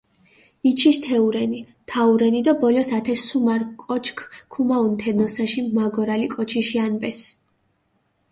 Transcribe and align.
იჩის 0.69 0.97
თეურენი, 1.01 1.59
თაურენი 1.91 2.39
დო 2.47 2.53
ბოლოს 2.63 2.89
ათე 2.97 3.15
სუმარ 3.25 3.61
კოჩქ 3.83 4.17
ქუმაჸუნ 4.53 4.93
თე 5.01 5.11
ნოსაში 5.17 5.61
მაგორალი 5.77 6.27
კოჩიში 6.35 6.77
ანბეს. 6.87 7.19